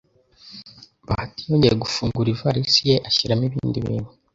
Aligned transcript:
Bahati 1.07 1.41
yongeye 1.49 1.75
gufungura 1.83 2.27
ivalisi 2.33 2.81
ye 2.89 2.95
ashyiramo 3.09 3.43
ibindi 3.49 3.77
bintu 3.85 4.11